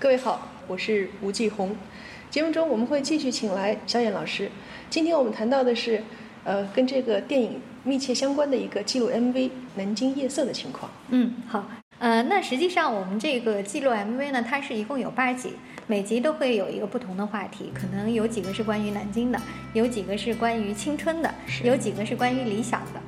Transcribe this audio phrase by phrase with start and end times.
[0.00, 1.74] 各位好，我是吴继红。
[2.30, 4.48] 节目中我们会继续请来小燕老师。
[4.88, 6.00] 今天我们谈到的是，
[6.44, 9.32] 呃，跟这个电影密切相关的一个记录 MV
[9.74, 10.88] 《南京夜色》的情况。
[11.08, 11.68] 嗯，好。
[11.98, 15.54] 呃，那实际上我们这个记录 MV 呢，它是一共有八集，
[15.88, 19.42] 每集都会有一个不同的话题，可能有几个是关于南京的，
[19.72, 21.34] 有几个是关于青春的，
[21.64, 23.00] 有几个是关于理想的。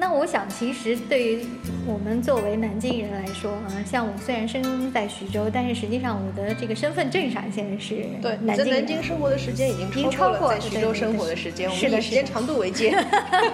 [0.00, 1.44] 那我想，其实对于
[1.84, 12.90] 我们作为南京人来说，啊，像我虽然生在徐州，但是实际上我的这个身份证上现在是对南京在南京生活的时间已经超过了在徐州生活的时间，我们以时间长度为界。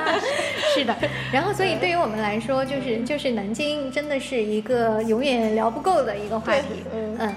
[0.74, 0.94] 是的，
[1.32, 6.84] 然后所以对于我们来说，就是就是南京真的是一个永远聊不够的一个话题。
[6.92, 7.34] 嗯，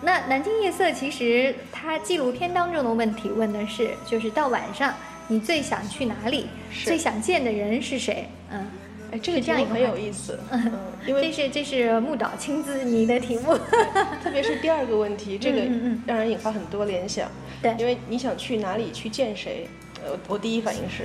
[0.00, 4.94] 那《南京夜色》其实它纪录片当中的问题问的是，就是到晚上。
[5.28, 6.46] 你最想去哪里？
[6.84, 8.28] 最想见的人是谁？
[8.50, 8.66] 嗯，
[9.12, 10.38] 哎，这个这样也很有意思。
[10.50, 10.72] 嗯，
[11.06, 13.56] 因为这是这是木岛亲自拟的题目，
[14.22, 15.62] 特 别是第二个问题，这个
[16.06, 17.30] 让人引发很多联想。
[17.62, 19.66] 对，因为你想去哪里去见谁？
[20.04, 21.04] 呃，我第一反应是，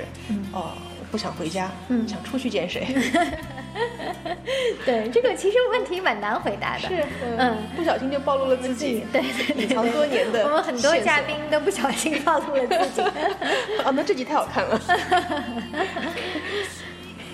[0.51, 0.73] 哦。
[1.11, 2.85] 不想回家，嗯，想出去见谁？
[4.85, 6.87] 对，这个其实问题蛮难回答的。
[6.87, 7.03] 是，
[7.37, 9.21] 嗯，不小心就暴露了自己，对，
[9.55, 10.43] 隐藏多年的。
[10.43, 13.07] 我们很多嘉宾都不小心暴露了自己。
[13.85, 14.81] 哦，那这集太好看了。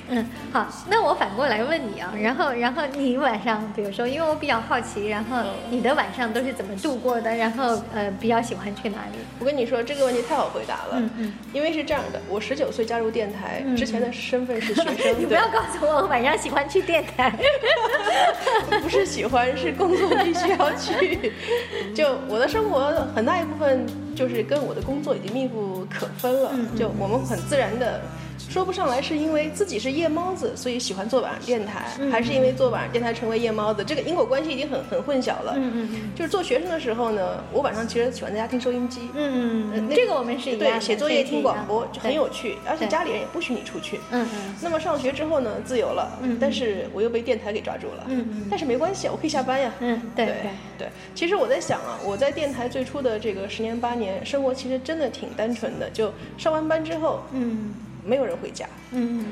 [0.07, 5.37] 嗯，好，那我反过来问你啊，然后，然后你晚上，比如说，因为我比较好奇，然后
[5.69, 7.35] 你的晚上都是怎么度过的？
[7.35, 9.17] 然后，呃，比较喜欢去哪里？
[9.39, 15.15] 我跟你说这个问题太好回答了，嗯嗯，因为是这样的，我十九岁加入电台，之前的身份是学生。
[15.19, 17.33] 你不要告诉我晚上喜欢去电台，
[18.81, 21.33] 不是喜欢，是工作必须要去。
[21.95, 28.01] 就我的生活很大一部分就是跟我的工作已经密不可分了，就我们很自然的。
[28.49, 33.83] 说不上来是因为自己是夜猫子，所以喜欢做晚上电台，还是因为做晚上电台成为夜猫子？
[33.83, 35.53] 这个因果关系已经很很混淆了。
[35.57, 36.11] 嗯嗯嗯。
[36.15, 39.09] 就是做学生的时候呢，我晚上其实喜欢在家听收音机。
[39.13, 39.89] 嗯嗯。
[39.89, 43.99] 这个我们是一对写作业听广播就很有趣，而且家里人也不许你出去。
[44.11, 44.55] 嗯嗯。
[44.61, 46.17] 那么上学之后呢，自由了。
[46.21, 46.37] 嗯。
[46.39, 48.05] 但是我又被电台给抓住了。
[48.07, 48.47] 嗯嗯。
[48.49, 49.73] 但是没关系，我可以下班呀。
[49.79, 50.35] 嗯，对对
[50.77, 50.87] 对。
[51.13, 57.21] 其实我在想啊，我在电台最初的这个十年八年，生活其实真的挺单纯的，就上完班之后。
[57.33, 57.73] 嗯。
[58.05, 59.25] 没有人回家，嗯，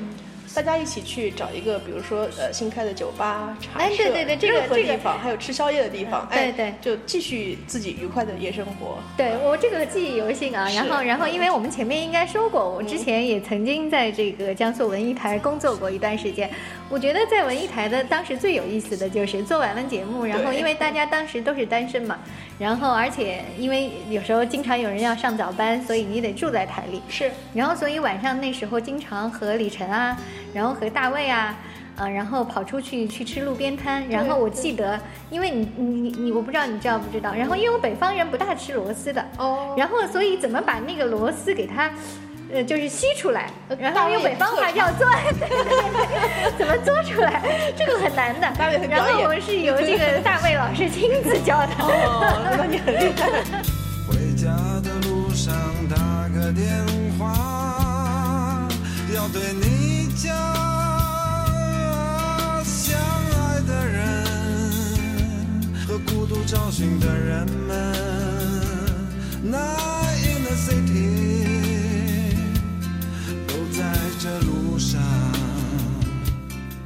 [0.54, 4.04] 大家一起去找一个，比如说呃新开的酒吧、茶社，
[4.40, 8.98] 任何地方，还有吃宵夜的地方，对对，就继续自己愉快的夜生活。
[9.16, 16.50] 对我这个记忆犹新啊，然后然后因为我们前面应该说过，我之前也曾经在这个江苏文艺台工作过一段时间。
[16.90, 22.18] 我觉得在文艺台的当时最有意思的就是做完了节目，然后因为大家当时都是单身嘛。
[22.56, 27.02] 然后，而且因为有时候经常有人要上早班，所以你得住在台里。
[27.08, 27.30] 是。
[27.52, 30.16] 然后，所以晚上那时候经常和李晨啊，
[30.52, 31.56] 然后和大卫啊，
[31.96, 34.08] 呃，然后跑出去去吃路边摊。
[34.08, 35.00] 然后我记得，
[35.30, 37.34] 因为你你你，我不知道你知道不知道。
[37.34, 39.24] 然后，因为我北方人不大吃螺丝的。
[39.38, 39.74] 哦。
[39.76, 41.90] 然后，所以怎么把那个螺丝给它？
[42.54, 43.50] 呃，就是吸出来，
[43.80, 45.10] 然后用北方话叫做，
[46.56, 47.42] 怎么做出来？
[47.76, 48.46] 这个很难的。
[48.88, 51.72] 然后我们是由这个大卫老师亲自教的。
[51.80, 53.28] 哦，那你很厉害。
[54.06, 54.54] 回家
[54.84, 55.52] 的路上
[55.88, 55.96] 打
[56.28, 56.70] 个电
[57.18, 58.68] 话，
[59.12, 60.32] 要对你讲，
[62.62, 62.96] 相
[63.34, 63.98] 爱的人
[65.88, 67.92] 和孤独找寻的人们。
[70.66, 70.83] In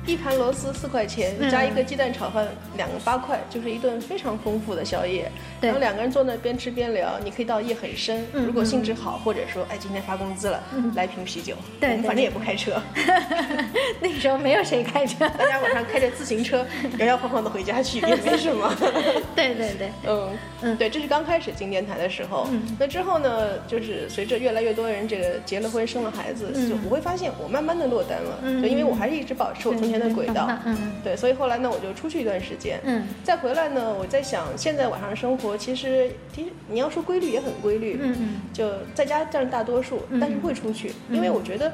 [0.08, 2.48] 一盘螺丝四块钱，加一个鸡蛋炒饭，
[2.78, 5.30] 两个八块，就是一顿非常丰富的宵夜。
[5.60, 8.24] 然后两个人坐那边吃边聊，你可以到夜很深。
[8.32, 10.64] 如果兴致好，或者说哎今天发工资了，
[10.94, 11.54] 来瓶啤酒。
[11.78, 12.80] 对，反正也不开车。
[14.00, 16.64] 那时候没有谁开车，大家晚上开着自行车
[16.98, 18.74] 摇摇晃晃的回家去也没什么。
[19.36, 20.30] 对对对，嗯
[20.62, 22.48] 嗯，对，这是刚开始进电台的时候。
[22.78, 28.62] 那之后呢，就是随着越来越多人这个结了婚生了孩子，就我会发现我慢慢的落单了。
[28.62, 29.97] 就因为我还是一直保持我从前。
[29.98, 41.72] 的轨道，嗯，对，所以后来呢，我就出去一段时间，嗯，再回来呢，我在想，现在晚上生活其实，其实你要说规律也很规律，嗯嗯，就在家占大多数，但是会出去，因为我觉得，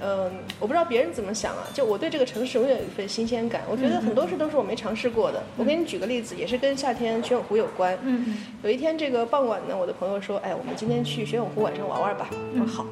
[0.00, 5.42] 嗯，我不知道别人怎么想啊，就我对这个城市永远有一份新鲜感，我觉得很多事都是我没尝试过的。
[5.56, 12.86] 我给你举个例子，也是跟夏天玄武湖有关，嗯嗯，有一天这个傍晚呢，我的朋友说，哎，我们今天去玄武湖晚上玩玩吧，我说好。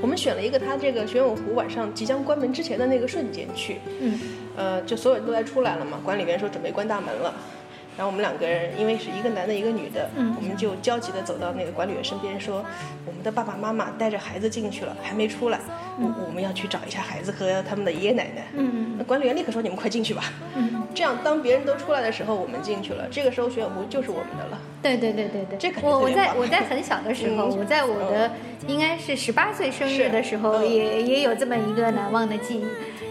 [0.00, 4.18] 我们选了一个他这个玄武湖晚上即将关门之前的那个瞬间去，嗯，
[4.56, 7.34] 呃，就所有人都来出来了嘛，管理员说准备关大门了，
[7.96, 12.64] 然后我们两个人因为是一个男的，一个女的，嗯我们就焦急的走到那个管理员身边说，
[13.04, 15.58] 我们的爸爸妈妈带着孩子进去了，还没出来，
[15.98, 18.46] 我我们要去找一下孩子和他们的爷爷奶奶。
[18.54, 20.24] 嗯那管理员立刻说你们快进去吧。
[20.54, 24.57] 嗯，这样当别人都出来的时候，我们进去了，这个时候玄武湖就是我们的了。
[24.82, 27.58] 对对对对对，这我我在我在 很小的时候，嗯。
[27.58, 28.30] 我在我的
[28.66, 32.66] 应该是十八岁生日的时候，也也有这么一个难忘的记忆。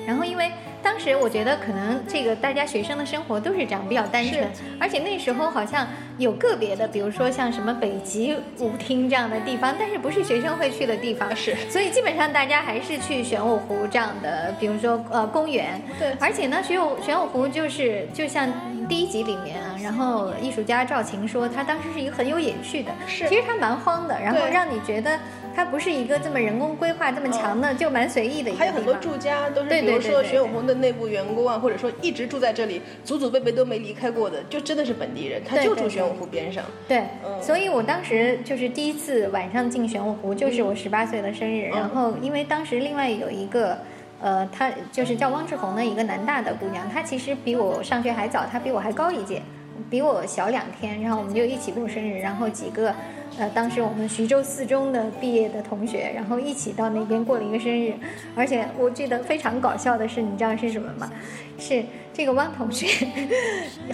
[0.05, 0.49] 然后因为
[0.87, 4.49] 当时我觉得可能这个大家学生的生活都是这样比较单纯，
[4.79, 5.85] 而且那时候好像
[6.17, 11.53] 有个别的，比如说像什么北极舞厅这样的地方，但是不是学生会去的地方，是。
[11.69, 15.81] 所以基本上大家还是去玄武湖这样的，比如说呃公园。
[15.99, 16.13] 对。
[16.21, 18.49] 而且呢，玄武玄武湖就是就像
[18.87, 23.27] 第一集里面啊，然后艺术家赵晴说，他当时是一个很有野趣的，是。
[23.27, 25.19] 其实他蛮荒的，然后让你觉得
[25.57, 36.63] 它不是一个这么人工规划这么强的，就蛮随意的一个还有很多住家都是，对比如说玄武湖的内部员工啊，或者说一直住在这里，祖祖辈辈都没离开过的，就真的是本地人，他就住玄武湖边上。
[36.87, 41.71] 对，嗯所以我当时就是第一次晚上进玄武湖，就是我十八岁的生日。
[41.73, 43.79] 嗯然后因为当时另外有一个，
[44.21, 49.41] 呃，她就是叫汪志红的一个南大的姑娘，她其实比我上学还早，她比我还高一届，
[49.89, 51.01] 比我小两天。
[51.01, 52.93] 然后我们就一起过生日，然后几个，
[53.37, 57.93] 呃，当时我们徐州四中的毕业的同学，然后一起到那边过了一个生日。
[58.35, 61.11] 而且我记得非常搞笑的是，你知道是什么吗？
[61.59, 61.83] 是
[62.13, 63.07] 这个汪同学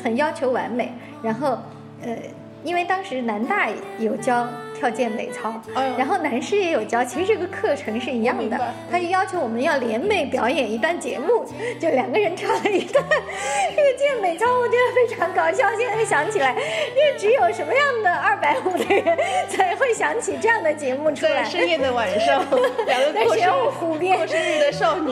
[0.04, 0.92] 很要求完美，
[1.22, 1.58] 然后
[2.02, 2.18] 呃，
[2.64, 3.70] 因为当时南大
[4.00, 4.48] 有教
[4.84, 8.60] 跳健美操，哎然后男士也有教，其实这个课程是一样的
[8.92, 11.46] 他就要求我们要联袂表演一段节目，
[11.80, 13.02] 就两个人跳了一段
[13.74, 15.70] 这个健美操，我觉得非常搞笑。
[15.78, 21.50] 现在想起来，因为只有什么样的二百五的人才会想起这样的节目出来在。
[21.50, 22.46] 深夜的晚上，
[22.86, 25.12] 两个过生湖边过生日的少女，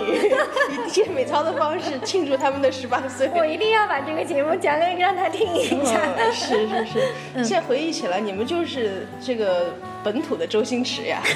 [0.85, 3.29] 以健美操的方式庆祝他们的十八岁。
[3.33, 5.97] 我一定要把这个节目讲给让他听一下。
[6.19, 9.60] 嗯，是是是，嗯现在回忆起来，你们就是这个
[10.03, 11.21] 本土的周星驰呀。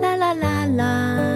[0.00, 1.31] 啦啦啦啦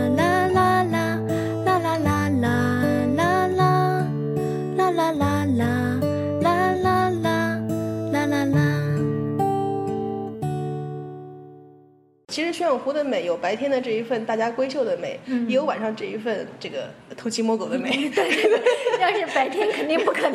[12.36, 17.88] 其实玄武湖的美有白天的这一份大家闺秀的美，嗯也有晚上这一份这个偷鸡摸狗的美。
[19.00, 20.34] 要是白天肯定不可能。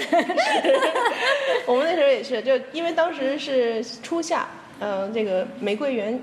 [1.68, 4.48] 我们那时候也是，就因为当时是初夏，
[4.80, 6.20] 嗯、这个玫瑰园。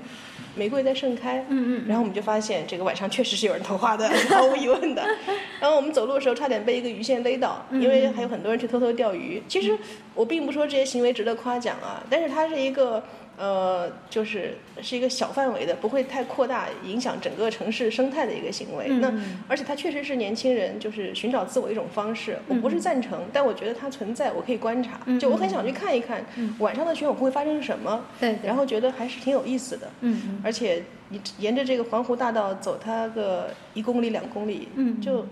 [0.55, 5.07] 玫瑰在盛开，嗯嗯然后我们就发现这个晚上确实是有人偷花的，毫无疑问的。
[5.61, 9.41] 然后我们走路的时候差点被一个鱼线勒到，嗯因为还有很多人去偷偷钓鱼。
[9.47, 9.77] 其实
[10.15, 13.01] 我并不说这些行为值得夸奖啊，但是它是一个
[13.39, 18.89] 呃，就是是一个小范围的，不会太扩大影响整个城市生态的一个行为。
[18.99, 19.09] 那
[19.47, 22.37] 而且它确实是年轻人就是寻找自我一种方式。
[22.49, 24.99] 我不是赞成，但我觉得它存在，我可以观察。
[25.05, 26.21] 嗯就我很想去看一看
[26.59, 28.03] 晚上的选舞会发生什么，
[28.43, 29.89] 然后觉得还是挺有意思的。
[30.01, 35.25] 嗯嗯而且你沿着这个环湖大道走它个一公里两公里，嗯就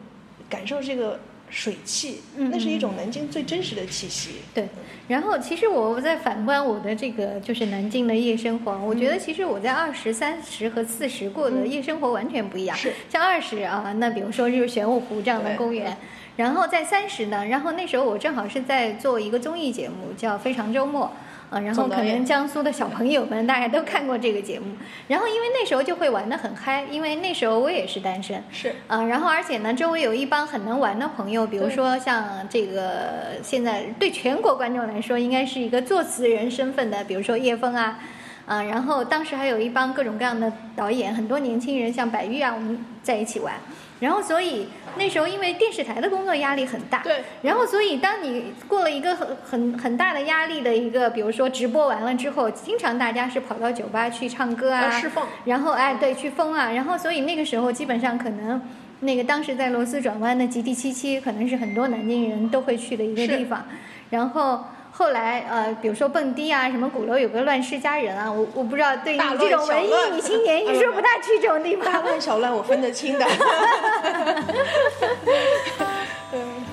[0.49, 1.19] 感受这个
[1.49, 4.31] 水汽，嗯那是一种南京最真实的气息。
[4.53, 4.67] 对，
[5.07, 12.75] 然后其实我在反观我的这个就是南京的夜生活，我觉得其实我在二十三十和四十过的夜生活完全不一样。
[12.75, 15.95] 是像二十啊，那比如说就是玄武湖这样的公园，
[16.35, 21.05] 然后在三十呢，然后那时候我正好是在做一个综艺节目叫《非常周末》。
[21.49, 24.65] 啊，然后可能江苏的小朋友们大家都看过这个节目，
[25.07, 37.97] 然后因为那时候就会玩得很嗨，因为那时候我也是单身，是啊，然后而且呢，周围有一帮很能玩的朋友，比如说像这个现在对全国观众来说，应该是一个作词人身份的，比如说叶枫啊，
[38.45, 43.53] 啊，然后当时还有一帮各种各样的导演，很多年轻人像白玉啊，我们在一起玩，
[43.99, 55.27] 然后所以那时候因为电视台的工作压力很大，对，然后所以当你过了一个很很很大的压力的一个，比如说直播完了之后，经常大家是跑到酒吧去唱歌啊，释放。
[55.45, 58.61] 然后哎，对，去疯啊，然后所以那个时候基本上可能，
[58.99, 63.65] 那个当时在螺丝转弯的极地七七，可能是很多南京人都会去的一个地方。
[64.09, 64.63] 然后
[64.97, 72.05] 后来呃，比如说蹦迪啊，什么鼓楼有个乱世佳人啊，我我不知道对你这种文艺女青年， 你是不是不大去这种地方大方？
[72.05, 73.23] 乱小乱我分得清的。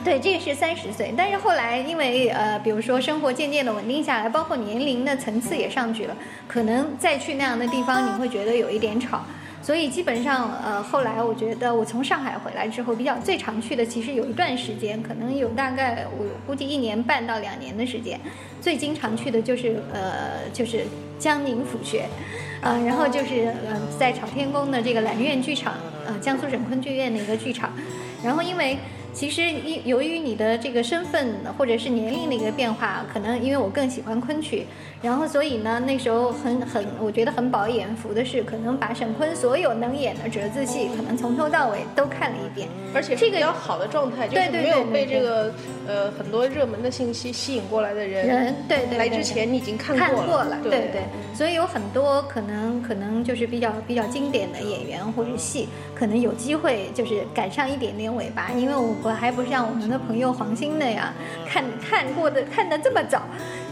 [0.02, 6.16] 对，这个是三十岁，但是后来因为呃，比如说生活渐渐的稳定下来，包括年龄的层次也上去了，
[6.48, 9.22] 可能再去那样的地方，你会觉得有一点吵。
[9.64, 18.20] 所以基本上，呃，后来我觉得我从上海回来之后，比较最常去的，其实有一段时间，可能有大概我估计一年半到两年的时间，
[18.60, 20.84] 最经常去的就是呃，就是
[21.18, 22.04] 江宁府学，
[22.60, 25.72] 呃，然后就是呃，在朝天宫的这个兰苑剧场，
[26.06, 27.72] 呃，江苏省昆剧院的一个剧场，
[28.22, 28.76] 然后因为
[29.14, 34.66] 其实因由于你的这个身份或者是年龄的一个变化，可能因为我更喜欢昆曲，
[35.04, 45.52] 然后所以呢那时候很很我觉得很饱眼福的是，可能把沈坤所有能演的折子戏，可能从头到尾都看了一遍，而且这个比较好的状态，就是没有被这个
[45.86, 50.90] 呃很多热门的信息吸引过来的人，人对对来之前你已经看过了，对。
[50.94, 51.02] 对，
[51.34, 61.12] 所以有很多可能可能就是比较比较经典的演员或者戏，可能有机会就是赶上一点点尾巴，因为我我还不像我们的朋友黄鑫那样
[61.46, 63.22] 看看过的看的这么早，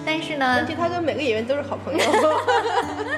[0.04, 2.00] 但是呢，而且他跟每个演员都是好朋友。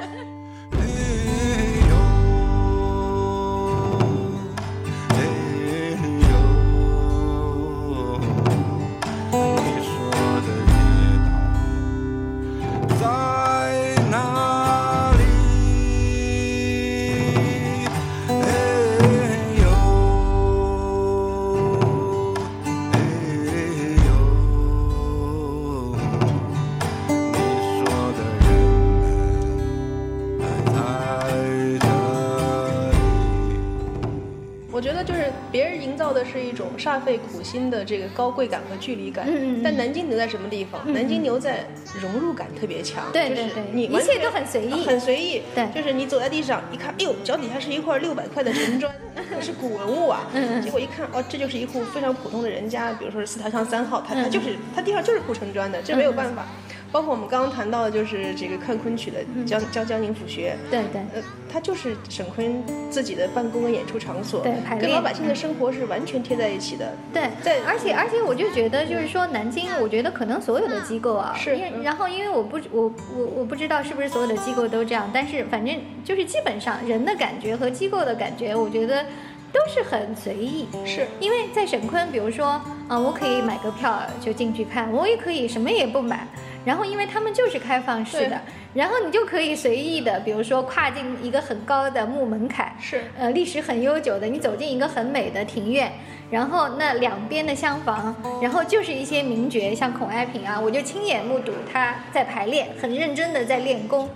[37.45, 39.29] 心的这个高贵感和距离感，
[39.63, 40.81] 但南京牛在什么地方？
[40.93, 41.67] 南京牛在
[42.01, 48.93] 融入感特别强，对对对，你一切都很随意，很随意，对，就是你走在地上一看，哎呦，脚底下是一块六百块的城砖，
[49.31, 50.27] 那是古文物啊，
[50.63, 56.47] 结果一看，哦，这就是一户非常普通的人家，比如说是四条巷三号，他他就是他地上就是铺城砖的，这没有办法。
[56.95, 61.21] 包括我们刚刚谈到的，就是这个看昆曲的江江江宁府学，对对，呃，
[61.53, 66.95] 它就是沈坤自己的办公跟演出场所，对，跟老百姓的生活是完全贴在一起的。
[67.13, 72.83] 对，对而且而且我就觉得，就是说南京，我觉得可能所有的机构啊，是，然后因为我不我
[73.17, 79.05] 我我不知道是不是所有的机构都这样，但是反正就是基本上人的感觉和机构的感觉，我觉得
[79.53, 80.69] 都是很随意。
[80.87, 86.25] 是因为在沈坤，比如说，嗯，我可以买个票就进去看，我也可以什么也不买。
[86.65, 88.41] 然后，因为他们就是开放式的，
[88.73, 95.93] 然后你就可以随意的，比如说跨进一个很高的木门槛，是，呃，历史很悠久的，你走进一个很美的庭院，
[96.31, 104.09] 然后那两边的厢房，然后就是一些名角，像孔爱萍啊，我就亲眼目睹他在排练，很认真的在练功，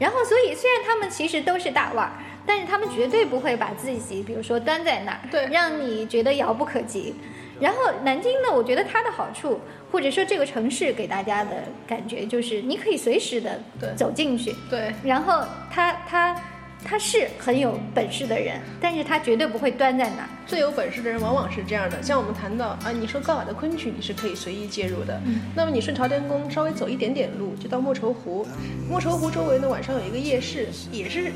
[0.00, 2.12] 然后所以虽然他们其实都是大腕儿，
[2.44, 7.14] 但是他们绝对不会把自己，比如说端在那儿，对，让你觉得遥不可及。
[7.62, 11.50] 然后南京呢，我觉得它的好处，或者说这个城市给大家的
[11.86, 13.58] 感觉，就是你可以随时的
[13.96, 14.52] 走进去。
[14.68, 14.92] 对。
[15.04, 16.36] 然后它它。
[16.84, 20.28] 他是很有本事的人，但是他绝对不会端在那儿。
[20.46, 25.18] 最有本事的人往往是这样的，像我们谈到啊，你说高雅的昆曲你是可以随意介入的，
[25.54, 28.46] 那么你顺朝天宫稍微走一点点路就到莫愁湖，
[28.90, 31.32] 莫愁湖周围呢晚上有一个夜市，也是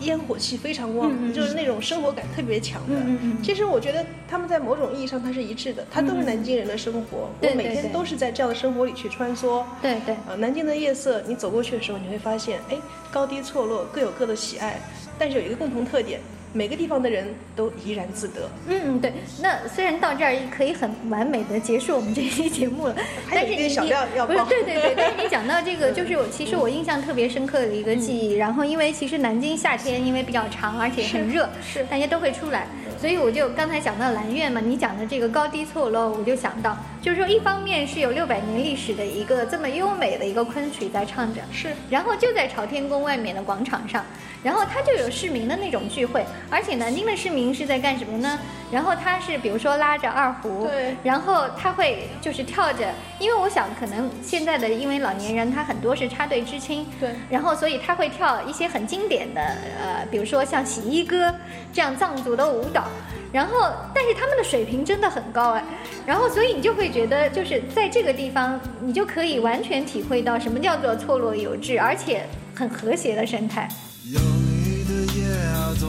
[0.00, 2.96] 烟火气非常旺，就是那种生活感特别强的。
[3.42, 9.62] 其实我觉得他们在某种意义上它是一致的，它都是南京人的生活，我每天都是在这样的生活里去穿梭。
[9.82, 10.14] 对对。
[10.14, 12.76] 啊，南京的夜色，你走过去的时候你会发现，哎，
[13.12, 14.80] 高低错落各有各的喜爱。
[15.18, 16.20] 但是有一个共同特点，
[16.52, 18.48] 每个地方的人都怡然自得。
[18.68, 19.12] 嗯，对。
[19.40, 22.96] 那虽然到这儿可以很完美的结束我们这期节目了，
[23.30, 28.34] 但是你小料要不是对对对，但是 你讲到这个，就是我其实我印象特别深刻的一个记忆。
[28.34, 32.66] 然后因为其实南京夏天因为比较长，而且很热，是大家都会出来。
[33.06, 44.04] 所以我就刚才讲到兰苑嘛，你讲的这个高低错落，我就想到，就是说一方面是有六百年历史的一个这么优美的一个昆曲在唱着，是，然后就在朝天宫外面的广场上，
[44.42, 48.36] 然后它就有市民的那种聚会，而且南京的市民是在干什么呢？
[48.72, 59.40] 然后他是比如说拉着二胡，对，然后他会就是跳着，因为我想可能现在的因为老年人他很多是插队知青，对，然后所以他会跳一些很经典的，
[59.80, 61.32] 呃，比如说像洗衣歌
[61.72, 62.88] 这样藏族的舞蹈。
[63.32, 65.64] 然后，但是他们的水平真的很高哎，
[66.06, 73.68] 然后所以你就会觉得，就是在这个地方，你就可以完全体会到什么叫做错落有致，而且很和谐的生态。
[74.04, 75.88] 有你的夜啊，总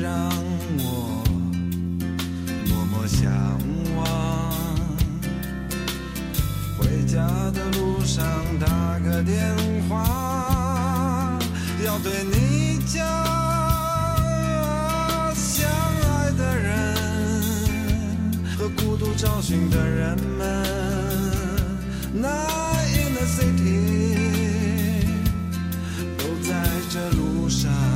[0.00, 0.12] 让
[0.78, 1.24] 我
[2.68, 3.30] 默默向
[3.96, 4.04] 往。
[6.78, 8.24] 回家的路上
[8.58, 9.40] 打个电
[9.88, 11.38] 话，
[11.84, 13.45] 要对你讲。
[19.16, 20.62] 找寻的人们。
[22.14, 25.06] Night in the city，
[26.18, 26.52] 都在
[26.90, 27.95] 这路上。